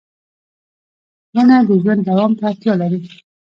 •ونه 1.33 1.57
د 1.67 1.69
ژوند 1.81 2.01
دوام 2.09 2.31
ته 2.37 2.43
اړتیا 2.49 2.73
لري. 2.81 3.01